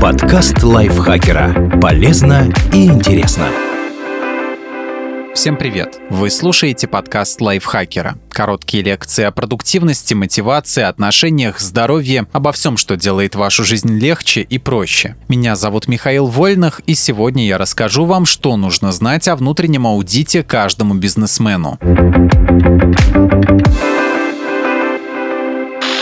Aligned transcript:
Подкаст 0.00 0.62
лайфхакера. 0.62 1.78
Полезно 1.80 2.52
и 2.72 2.86
интересно. 2.86 3.46
Всем 5.34 5.56
привет! 5.56 5.98
Вы 6.10 6.28
слушаете 6.28 6.86
подкаст 6.86 7.40
лайфхакера. 7.40 8.18
Короткие 8.30 8.82
лекции 8.82 9.24
о 9.24 9.30
продуктивности, 9.30 10.12
мотивации, 10.12 10.82
отношениях, 10.82 11.60
здоровье, 11.60 12.26
обо 12.32 12.52
всем, 12.52 12.76
что 12.76 12.96
делает 12.96 13.36
вашу 13.36 13.64
жизнь 13.64 13.98
легче 13.98 14.42
и 14.42 14.58
проще. 14.58 15.16
Меня 15.28 15.56
зовут 15.56 15.88
Михаил 15.88 16.26
Вольных, 16.26 16.80
и 16.86 16.94
сегодня 16.94 17.46
я 17.46 17.56
расскажу 17.58 18.04
вам, 18.04 18.26
что 18.26 18.56
нужно 18.56 18.92
знать 18.92 19.28
о 19.28 19.36
внутреннем 19.36 19.86
аудите 19.86 20.42
каждому 20.42 20.94
бизнесмену. 20.94 21.78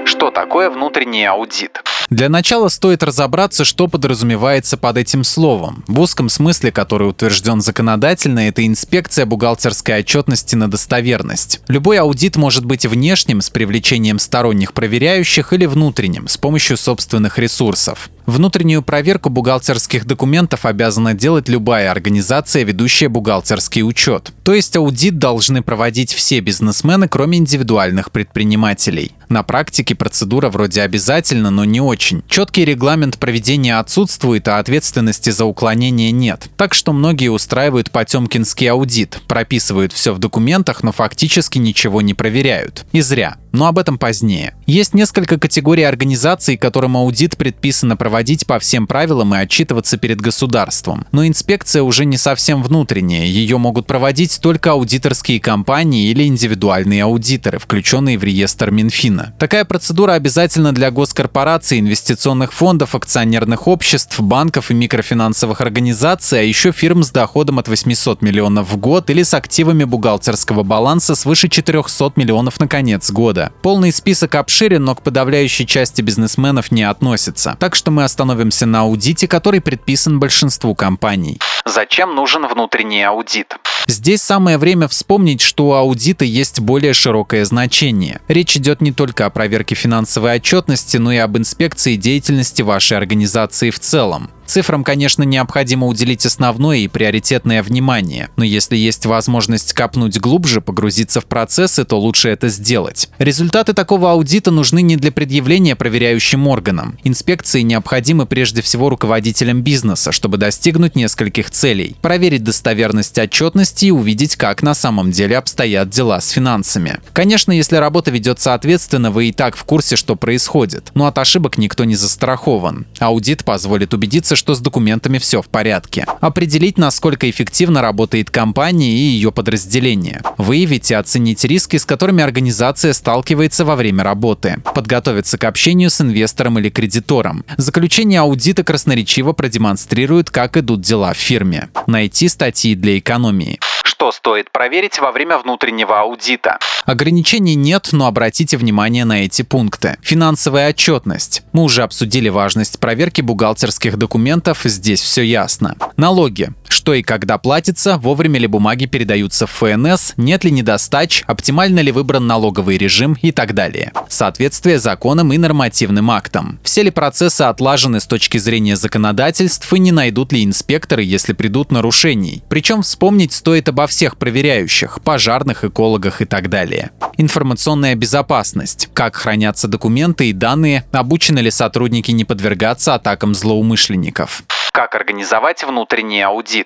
Что 0.05 0.31
такое 0.31 0.69
внутренний 0.71 0.88
аудит? 1.27 1.83
Для 2.11 2.31
начала 2.31 2.69
стоит 2.69 3.03
разобраться, 3.03 3.65
что 3.65 3.87
подразумевается 3.87 4.79
под 4.79 4.97
этим 4.97 5.25
словом. 5.25 5.85
В 5.87 6.01
узком 6.01 6.31
смысле, 6.31 6.73
который 6.73 7.09
утвержден 7.09 7.61
законодательно, 7.61 8.49
это 8.49 8.67
инспекция 8.67 9.27
бухгалтерской 9.27 9.99
отчетности 9.99 10.55
на 10.55 10.71
достоверность. 10.71 11.61
Любой 11.69 11.99
аудит 11.99 12.37
может 12.37 12.65
быть 12.65 12.87
внешним 12.87 13.43
с 13.43 13.51
привлечением 13.51 14.19
сторонних 14.19 14.73
проверяющих 14.73 15.53
или 15.53 15.67
внутренним 15.67 16.29
с 16.29 16.39
помощью 16.39 16.79
собственных 16.79 17.39
ресурсов. 17.39 18.09
Внутреннюю 18.25 18.83
проверку 18.83 19.31
бухгалтерских 19.31 20.05
документов 20.05 20.67
обязана 20.67 21.15
делать 21.15 21.49
любая 21.49 21.91
организация, 21.91 22.63
ведущая 22.63 23.09
бухгалтерский 23.09 23.83
учет. 23.83 24.33
То 24.45 24.53
есть 24.53 24.77
аудит 24.77 25.19
должны 25.19 25.63
проводить 25.63 26.13
все 26.13 26.41
бизнесмены, 26.41 27.09
кроме 27.09 27.39
индивидуальных 27.39 28.13
предпринимателей. 28.13 29.13
На 29.31 29.43
практике 29.43 29.95
процедура 29.95 30.51
вроде 30.51 30.83
обязательна, 30.89 31.51
но 31.51 31.65
не 31.65 31.83
очень. 31.83 32.23
Четкий 32.29 32.65
регламент 32.65 33.19
проведения 33.19 33.79
отсутствует, 33.79 34.49
а 34.49 34.59
ответственности 34.59 35.29
за 35.29 35.45
уклонение 35.45 36.11
нет. 36.11 36.49
Так 36.57 36.73
что 36.73 36.95
многие 36.95 37.29
устраивают 37.29 37.91
потемкинский 37.91 38.71
аудит, 38.71 39.21
прописывают 39.29 39.93
все 39.93 40.15
в 40.15 40.19
документах, 40.19 40.83
но 40.83 40.93
фактически 40.93 41.59
ничего 41.59 42.01
не 42.01 42.15
проверяют. 42.15 42.87
И 42.93 43.03
зря 43.03 43.37
но 43.53 43.67
об 43.67 43.79
этом 43.79 43.99
позднее. 43.99 44.55
Есть 44.67 44.95
несколько 44.95 45.39
категорий 45.39 45.83
организаций, 45.83 46.57
которым 46.57 46.97
аудит 46.97 47.37
предписано 47.37 47.97
проводить 47.97 48.47
по 48.47 48.59
всем 48.59 48.87
правилам 48.87 49.35
и 49.35 49.39
отчитываться 49.39 49.97
перед 49.97 50.21
государством. 50.21 51.07
Но 51.13 51.27
инспекция 51.27 51.83
уже 51.83 52.05
не 52.05 52.17
совсем 52.17 52.63
внутренняя, 52.63 53.25
ее 53.25 53.59
могут 53.59 53.87
проводить 53.87 54.41
только 54.41 54.73
аудиторские 54.73 55.41
компании 55.41 56.11
или 56.11 56.25
индивидуальные 56.25 57.05
аудиторы, 57.05 57.59
включенные 57.59 58.19
в 58.19 58.25
реестр 58.25 58.71
Минфина. 58.71 59.35
Такая 59.39 59.65
процедура 59.65 60.13
обязательна 60.13 60.73
для 60.73 60.91
госкорпораций, 60.91 61.79
инвестиционных 61.79 62.53
фондов, 62.53 62.95
акционерных 62.95 63.67
обществ, 63.67 64.21
банков 64.21 64.71
и 64.71 64.75
микрофинансовых 64.75 65.61
организаций, 65.61 66.41
а 66.41 66.43
еще 66.43 66.73
фирм 66.73 67.03
с 67.03 67.11
доходом 67.11 67.59
от 67.59 67.69
800 67.69 68.23
миллионов 68.23 68.71
в 68.71 68.77
год 68.77 69.11
или 69.11 69.23
с 69.23 69.35
активами 69.35 69.85
бухгалтерского 69.85 70.63
баланса 70.63 71.15
свыше 71.15 71.49
400 71.49 72.13
миллионов 72.17 72.61
на 72.61 72.69
конец 72.69 73.11
года 73.11 73.38
года. 73.39 73.53
Полный 73.63 73.93
список 73.93 74.35
обширен, 74.35 74.85
но 74.85 74.95
к 74.95 75.03
подавляющей 75.03 75.67
части 75.67 76.03
бизнесменов 76.03 76.71
не 76.71 76.83
относится. 76.83 77.57
Так 77.59 77.75
что 77.75 77.91
мы 77.91 78.05
остановимся 78.05 78.67
на 78.67 78.81
аудите, 78.81 79.29
который 79.29 79.61
предписан 79.61 80.19
большинству 80.19 80.75
компаний. 80.75 81.39
Зачем 81.69 82.15
нужен 82.15 82.47
внутренний 82.47 83.03
аудит? 83.03 83.59
Здесь 83.87 84.23
самое 84.23 84.57
время 84.57 84.89
вспомнить, 84.89 85.43
что 85.43 85.69
у 85.69 85.73
аудита 85.73 86.25
есть 86.25 86.61
более 86.61 86.95
широкое 86.95 87.45
значение. 87.45 88.21
Речь 88.27 88.57
идет 88.57 88.81
не 88.81 88.91
только 88.91 89.27
о 89.27 89.31
проверке 89.31 89.75
финансовой 89.75 90.37
отчетности, 90.37 90.97
но 90.97 91.13
и 91.13 91.19
об 91.19 91.37
инспекции 91.37 91.97
деятельности 91.97 92.63
вашей 92.63 92.97
организации 92.97 93.71
в 93.71 93.79
целом. 93.79 94.31
Цифрам, 94.49 94.83
конечно, 94.83 95.25
необходимо 95.25 95.87
уделить 95.87 96.25
основное 96.25 96.79
и 96.79 96.89
приоритетное 96.89 97.63
внимание, 97.63 98.31
но 98.37 98.45
если 98.45 98.79
есть 98.79 99.05
возможность 99.05 99.75
копнуть 99.75 100.19
глубже, 100.19 100.63
погрузиться 100.63 101.21
в 101.21 101.27
процессы, 101.27 101.85
то 101.85 102.01
лучше 102.01 102.31
это 102.31 102.49
сделать. 102.49 103.11
Результаты 103.19 103.75
такого 103.75 104.11
аудита 104.11 104.51
нужны 104.51 104.81
не 104.81 104.97
для 104.97 105.13
предъявления 105.13 105.77
проверяющим 105.77 106.49
органам. 106.49 106.99
Инспекции 107.05 107.61
необходимы 107.61 108.25
прежде 108.25 108.63
всего 108.63 108.89
руководителям 108.89 109.61
бизнеса, 109.61 110.13
чтобы 110.13 110.39
достигнуть 110.39 110.97
нескольких 110.97 111.51
целей. 111.51 111.58
Проверить 112.03 112.45
достоверность 112.45 113.19
отчетности 113.19 113.87
и 113.87 113.91
увидеть, 113.91 114.37
как 114.37 114.63
на 114.63 114.75
самом 114.75 115.11
деле 115.11 115.37
обстоят 115.37 115.91
дела 115.91 116.21
с 116.21 116.31
финансами. 116.31 117.01
Конечно, 117.13 117.51
если 117.51 117.77
работа 117.77 118.11
ведется 118.13 118.55
ответственно, 118.55 119.11
вы 119.11 119.31
и 119.31 119.33
так 119.33 119.57
в 119.57 119.65
курсе, 119.65 119.97
что 119.97 120.15
происходит, 120.15 120.91
но 120.95 121.07
от 121.07 121.19
ошибок 121.19 121.59
никто 121.59 121.85
не 121.85 121.97
застрахован. 121.97 122.87
Аудит 123.01 123.45
позволит 123.45 123.93
убедиться, 123.93 124.37
что 124.37 124.55
с 124.55 124.61
документами 124.61 125.19
все 125.19 125.43
в 125.43 125.49
порядке. 125.49 126.07
Определить, 126.21 126.79
насколько 126.79 127.29
эффективно 127.29 127.83
работает 127.83 128.31
компания 128.31 128.93
и 128.93 129.11
ее 129.11 129.33
подразделение. 129.33 130.23
Выявить 130.37 130.91
и 130.91 130.95
оценить 130.95 131.45
риски, 131.45 131.77
с 131.77 131.85
которыми 131.85 132.23
организация 132.23 132.93
сталкивается 132.93 133.65
во 133.65 133.75
время 133.75 134.05
работы. 134.05 134.63
Подготовиться 134.75 135.39
к 135.39 135.45
общению 135.45 135.91
с 135.91 136.01
инвестором 136.01 136.59
или 136.59 136.71
кредитором. 136.71 137.45
Заключение 137.57 138.21
аудита 138.21 138.63
красноречиво 138.63 139.33
продемонстрирует, 139.33 140.31
как 140.31 140.57
идут 140.57 140.83
дела 140.83 141.13
в 141.13 141.17
фирме. 141.39 141.69
Найти 141.87 142.29
статьи 142.29 142.75
для 142.75 142.99
экономии. 142.99 143.59
Что 143.85 144.13
стоит 144.13 144.51
проверить 144.53 144.99
во 144.99 145.13
время 145.13 145.39
внутреннего 145.39 146.01
аудита? 146.01 146.59
Ограничений 146.85 147.55
нет, 147.55 147.89
но 147.93 148.07
обратите 148.07 148.57
внимание 148.57 149.05
на 149.05 149.25
эти 149.25 149.43
пункты. 149.43 149.97
Финансовая 150.03 150.71
отчетность. 150.71 151.43
Мы 151.53 151.63
уже 151.63 151.83
обсудили 151.83 152.29
важность 152.29 152.79
проверки 152.79 153.23
бухгалтерских 153.23 153.97
документов, 153.97 154.61
здесь 154.65 155.01
все 155.01 155.23
ясно. 155.23 155.77
Налоги 155.97 156.51
что 156.69 156.95
и 156.95 157.03
когда 157.03 157.39
платится, 157.39 157.99
вовремя 157.99 158.39
ли 158.39 158.47
бумаги 158.47 158.87
передаются 158.87 159.47
в 159.47 159.51
ФНС, 159.51 160.15
нет 160.17 160.45
ли 160.45 160.51
недостач, 160.51 161.25
оптимально 161.27 161.81
ли 161.81 161.93
выбран 161.93 162.27
налоговый 162.27 162.79
режим 162.79 163.17
и 163.21 163.33
так 163.33 163.55
далее. 163.55 163.93
Соответствие 164.09 164.79
законам 164.79 165.33
и 165.33 165.39
нормативным 165.39 166.11
актам. 166.11 166.59
Все 166.63 166.83
ли 166.83 166.91
процессы 166.91 167.43
отлажены 167.43 168.01
с 168.01 168.07
точки 168.07 168.39
зрения 168.39 168.77
законодательств 168.77 169.73
и 169.73 169.79
не 169.79 169.93
найдут 169.93 170.33
ли 170.33 170.45
инспекторы, 170.45 171.03
если 171.03 171.33
придут 171.33 171.73
нарушений. 171.73 172.43
Причем 172.49 172.83
вспомнить 172.83 173.33
стоит 173.33 173.69
обо 173.69 173.87
всех 173.87 174.17
проверяющих, 174.17 175.01
пожарных, 175.03 175.65
экологах 175.65 176.23
и 176.23 176.25
так 176.25 176.49
далее. 176.49 176.91
Информационная 177.17 177.95
безопасность. 177.95 178.89
Как 178.93 179.17
хранятся 179.17 179.69
документы 179.69 180.31
и 180.31 180.33
данные, 180.33 180.85
обучены 180.93 181.41
ли 181.41 181.51
сотрудники 181.51 182.11
не 182.11 182.25
подвергаться 182.25 182.95
атакам 182.95 183.35
злоумышленников. 183.35 184.43
Как 184.73 184.95
организовать 184.95 185.65
внутренний 185.65 186.23
аудит? 186.23 186.58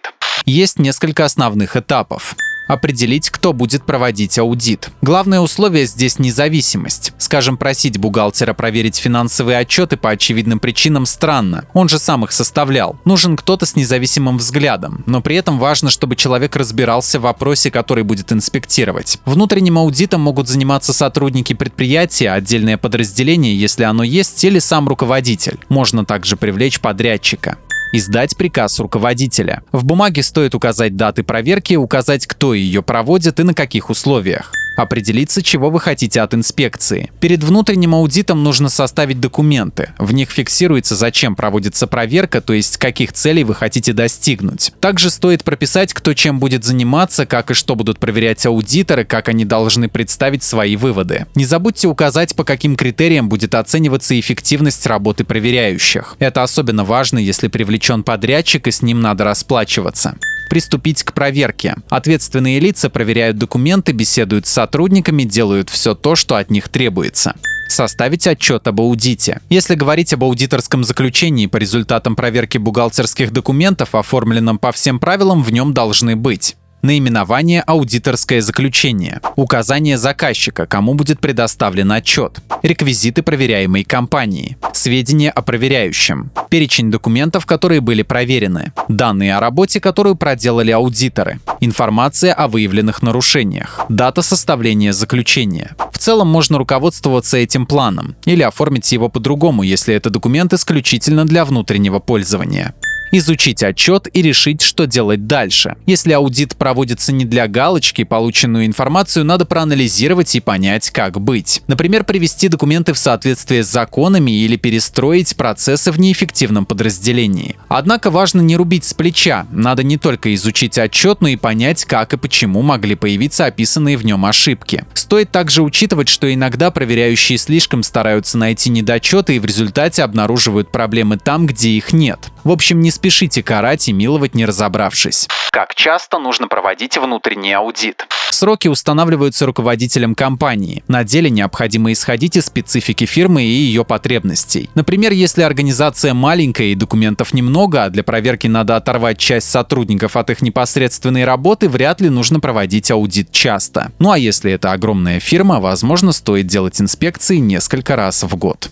Есть 0.44 0.78
несколько 0.78 1.25
основных 1.25 1.76
этапов 1.76 2.36
определить, 2.72 3.30
кто 3.30 3.53
будет 3.53 3.84
проводить 3.84 4.38
аудит. 4.38 4.91
Главное 5.03 5.41
условие 5.41 5.86
здесь 5.86 6.19
независимость. 6.19 7.12
Скажем, 7.19 7.56
просить 7.56 7.98
бухгалтера 7.98 8.54
проверить 8.54 8.97
финансовые 8.97 9.58
отчеты 9.58 9.97
по 9.97 10.10
очевидным 10.10 10.58
причинам 10.58 11.06
странно. 11.06 11.64
Он 11.72 11.88
же 11.88 11.98
сам 11.98 12.25
их 12.25 12.32
составлял. 12.32 12.97
Нужен 13.04 13.36
кто-то 13.36 13.66
с 13.66 13.76
независимым 13.76 14.38
взглядом. 14.38 15.02
Но 15.06 15.20
при 15.20 15.36
этом 15.36 15.58
важно, 15.58 15.91
чтобы 15.91 16.16
человек 16.16 16.56
разбирался 16.56 17.19
в 17.19 17.22
вопросе, 17.22 17.70
который 17.70 18.04
будет 18.04 18.32
инспектировать. 18.32 19.19
Внутренним 19.25 19.78
аудитом 19.78 20.20
могут 20.20 20.48
заниматься 20.48 20.92
сотрудники 20.92 21.52
предприятия, 21.52 22.31
отдельное 22.31 22.78
подразделение, 22.78 23.58
если 23.58 23.84
оно 23.84 24.02
есть, 24.02 24.42
или 24.44 24.58
сам 24.58 24.88
руководитель. 24.88 25.58
Можно 25.69 26.04
также 26.04 26.36
привлечь 26.36 26.81
подрядчика 26.81 27.58
издать 27.92 28.36
приказ 28.36 28.80
руководителя. 28.80 29.62
В 29.70 29.84
бумаге 29.84 30.22
стоит 30.22 30.54
указать 30.54 30.97
даты 30.97 31.22
проверки, 31.22 31.75
указать, 31.75 32.26
кто 32.26 32.54
ее 32.54 32.82
проводит 32.82 33.38
и 33.38 33.42
на 33.42 33.54
каких 33.54 33.91
условиях. 33.91 34.53
Определиться, 34.77 35.43
чего 35.43 35.71
вы 35.71 35.81
хотите 35.81 36.21
от 36.21 36.34
инспекции. 36.34 37.10
Перед 37.21 37.44
внутренним 37.44 37.94
аудитом 37.94 38.43
нужно 38.43 38.69
составить 38.69 39.21
документы. 39.21 39.91
В 39.99 40.12
них 40.12 40.31
фиксируется, 40.31 40.97
зачем 40.97 41.37
проводится 41.37 41.87
проверка, 41.87 42.41
то 42.41 42.52
есть 42.52 42.79
каких 42.79 43.12
целей 43.12 43.44
вы 43.44 43.55
хотите 43.55 43.93
достигнуть. 43.93 44.73
Также 44.81 45.11
стоит 45.11 45.44
прописать, 45.44 45.93
кто 45.93 46.14
чем 46.14 46.38
будет 46.38 46.64
заниматься, 46.64 47.26
как 47.26 47.50
и 47.50 47.55
что 47.55 47.75
будут 47.75 47.99
проверять 47.99 48.44
аудиторы, 48.46 49.05
как 49.05 49.29
они 49.29 49.44
должны 49.44 49.88
представить 49.88 50.43
свои 50.43 50.76
выводы. 50.76 51.26
Не 51.35 51.44
забудьте 51.44 51.88
указать, 51.88 52.35
по 52.35 52.44
каким 52.44 52.76
критериям 52.76 53.29
будет 53.29 53.55
оцениваться 53.55 54.19
эффективность 54.19 54.87
работы 54.87 55.25
проверяющих. 55.25 56.17
Это 56.19 56.43
особенно 56.43 56.85
важно, 56.85 57.19
если 57.19 57.49
привлечен 57.49 58.02
подрядчик 58.02 58.67
и 58.67 58.70
с 58.70 58.82
ним 58.82 59.00
надо 59.00 59.25
расплачиваться 59.25 60.17
приступить 60.52 61.02
к 61.02 61.14
проверке. 61.14 61.76
Ответственные 61.88 62.60
лица 62.60 62.90
проверяют 62.90 63.38
документы, 63.38 63.93
беседуют 63.93 64.46
с 64.46 64.50
сотрудниками, 64.50 65.22
делают 65.22 65.70
все 65.70 65.94
то, 65.94 66.14
что 66.14 66.37
от 66.37 66.50
них 66.50 66.69
требуется 66.69 67.34
составить 67.69 68.26
отчет 68.26 68.69
об 68.69 68.82
аудите. 68.82 69.40
Если 69.49 69.75
говорить 69.75 70.12
об 70.12 70.25
аудиторском 70.25 70.84
заключении 70.84 71.46
по 71.46 71.56
результатам 71.56 72.16
проверки 72.16 72.58
бухгалтерских 72.58 73.32
документов, 73.32 73.94
оформленном 73.94 74.58
по 74.58 74.72
всем 74.72 75.00
правилам, 75.00 75.43
в 75.43 75.50
нем 75.50 75.72
должны 75.72 76.16
быть 76.16 76.55
наименование 76.82 77.62
аудиторское 77.62 78.40
заключение, 78.40 79.20
указание 79.37 79.96
заказчика, 79.96 80.67
кому 80.67 80.94
будет 80.94 81.20
предоставлен 81.20 81.90
отчет, 81.93 82.40
реквизиты 82.62 83.23
проверяемой 83.23 83.84
компании, 83.84 84.58
сведения 84.73 85.31
о 85.31 85.43
проверяющем, 85.43 86.31
перечень 86.50 86.90
документов, 86.90 87.46
которые 87.46 87.81
были 87.81 88.02
проверены, 88.02 88.73
данные 88.88 89.37
о 89.37 89.40
работе, 89.40 89.81
которую 89.81 90.17
проделали 90.17 90.73
аудиторы, 90.73 91.40
информация 91.61 92.34
о 92.34 92.49
выявленных 92.49 93.02
нарушениях, 93.02 93.81
дата 93.88 94.23
составления 94.23 94.93
заключения. 94.93 95.76
В 95.93 95.99
целом 95.99 96.29
можно 96.29 96.58
руководствоваться 96.58 97.37
этим 97.37 97.64
планом 97.64 98.17
или 98.25 98.43
оформить 98.43 98.90
его 98.90 99.08
по-другому, 99.08 99.62
если 99.62 99.94
это 99.94 100.11
документ 100.11 100.52
исключительно 100.52 101.25
для 101.25 101.44
внутреннего 101.44 102.00
пользования 102.00 102.75
изучить 103.12 103.62
отчет 103.62 104.09
и 104.12 104.23
решить, 104.23 104.62
что 104.62 104.87
делать 104.87 105.26
дальше. 105.26 105.76
Если 105.87 106.12
аудит 106.12 106.56
проводится 106.56 107.12
не 107.12 107.25
для 107.25 107.47
галочки, 107.47 108.05
полученную 108.05 108.67
информацию 108.67 109.25
надо 109.25 109.44
проанализировать 109.44 110.35
и 110.35 110.41
понять, 110.41 110.91
как 110.91 111.20
быть. 111.20 111.62
Например, 111.69 112.05
привести 112.05 112.49
документы 112.49 112.94
в 112.94 112.99
соответствие 112.99 113.62
с 113.62 113.69
законами 113.69 114.32
или 114.32 114.56
перестроить 114.56 115.37
процессы 115.37 115.93
в 115.93 116.00
неэффективном 116.00 116.67
подразделении. 116.67 117.56
Однако 117.69 118.11
важно 118.11 118.41
не 118.41 118.56
рубить 118.56 118.85
с 118.85 118.94
плеча. 118.94 119.47
Надо 119.50 119.82
не 119.82 119.99
только 119.99 120.35
изучить 120.35 120.79
отчет, 120.79 121.20
но 121.20 121.29
и 121.29 121.37
понять, 121.37 121.85
как 121.85 122.15
и 122.15 122.17
почему 122.17 122.62
могли 122.62 122.94
появиться 122.94 123.47
описанные 123.47 123.97
в 123.97 124.05
нем 124.05 124.25
ошибки. 124.25 124.85
Стоит 124.94 125.31
также 125.31 125.62
учитывать, 125.62 126.08
что 126.08 126.32
иногда 126.32 126.70
проверяющие 126.70 127.37
слишком 127.37 127.82
стараются 127.82 128.38
найти 128.38 128.70
недочеты 128.70 129.37
и 129.37 129.38
в 129.38 129.44
результате 129.44 130.03
обнаруживают 130.03 130.73
проблемы 130.73 131.19
там, 131.19 131.47
где 131.47 131.70
их 131.70 131.93
нет. 131.93 132.31
В 132.44 132.50
общем, 132.50 132.81
не 132.81 132.91
спешите 132.91 133.43
карать 133.43 133.89
и 133.89 133.93
миловать, 133.93 134.35
не 134.35 134.44
разобравшись. 134.44 135.29
Как 135.53 135.75
часто 135.75 136.19
нужно 136.19 136.49
проводить 136.49 136.97
внутренний 136.97 137.53
аудит? 137.53 138.06
Сроки 138.31 138.69
устанавливаются 138.69 139.47
руководителем 139.47 140.15
компании. 140.15 140.83
На 140.89 141.05
деле 141.05 141.31
необходимо 141.31 141.93
исходить 141.93 142.37
из 142.37 142.47
специфики 142.47 143.05
фирмы 143.05 143.43
и 143.43 143.50
ее 143.50 143.85
потребностей. 143.85 144.71
Например, 144.75 145.12
если 145.12 145.43
организация 145.43 146.15
маленькая 146.15 146.69
и 146.69 146.75
документов 146.75 147.35
немного, 147.35 147.85
а 147.85 147.91
для 147.91 148.03
проверки 148.03 148.47
надо 148.47 148.77
оторвать 148.77 149.19
часть 149.19 149.50
сотрудников 149.50 150.17
от 150.17 150.31
их 150.31 150.41
непосредственной 150.43 151.25
работы, 151.25 151.69
вряд 151.69 152.00
ли 152.00 152.09
нужно 152.09 152.41
проводить 152.41 152.91
аудит 152.91 153.31
часто. 153.31 153.93
Ну 153.99 154.11
а 154.11 154.19
если 154.19 154.50
это 154.50 154.73
огромная 154.73 155.21
фирма, 155.21 155.61
возможно, 155.61 156.12
стоит 156.12 156.47
делать 156.47 156.81
инспекции 156.81 157.37
несколько 157.37 157.94
раз 157.94 158.23
в 158.23 158.35
год. 158.37 158.71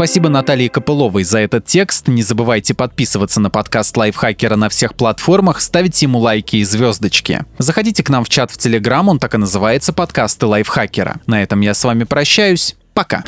Спасибо 0.00 0.30
Наталье 0.30 0.70
Копыловой 0.70 1.24
за 1.24 1.40
этот 1.40 1.66
текст. 1.66 2.08
Не 2.08 2.22
забывайте 2.22 2.72
подписываться 2.72 3.38
на 3.38 3.50
подкаст 3.50 3.94
Лайфхакера 3.98 4.56
на 4.56 4.70
всех 4.70 4.94
платформах, 4.94 5.60
ставить 5.60 6.00
ему 6.00 6.20
лайки 6.20 6.56
и 6.56 6.64
звездочки. 6.64 7.44
Заходите 7.58 8.02
к 8.02 8.08
нам 8.08 8.24
в 8.24 8.30
чат 8.30 8.50
в 8.50 8.56
Телеграм, 8.56 9.10
он 9.10 9.18
так 9.18 9.34
и 9.34 9.36
называется 9.36 9.92
«Подкасты 9.92 10.46
Лайфхакера». 10.46 11.20
На 11.26 11.42
этом 11.42 11.60
я 11.60 11.74
с 11.74 11.84
вами 11.84 12.04
прощаюсь. 12.04 12.76
Пока. 12.94 13.24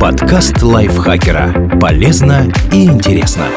Подкаст 0.00 0.62
Лайфхакера. 0.62 1.76
Полезно 1.78 2.50
и 2.72 2.86
интересно. 2.86 3.48